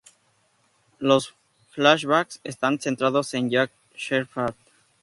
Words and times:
Los 0.97 1.35
"flashbacks" 1.69 2.39
están 2.43 2.79
centrados 2.79 3.35
en 3.35 3.51
Jack 3.51 3.71
Shephard. 3.95 4.55